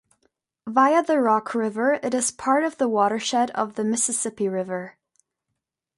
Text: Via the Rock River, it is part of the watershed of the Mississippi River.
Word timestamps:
Via 0.67 1.03
the 1.03 1.19
Rock 1.19 1.53
River, 1.53 1.99
it 2.01 2.15
is 2.15 2.31
part 2.31 2.63
of 2.63 2.79
the 2.79 2.89
watershed 2.89 3.51
of 3.51 3.75
the 3.75 3.83
Mississippi 3.83 4.49
River. 4.49 4.97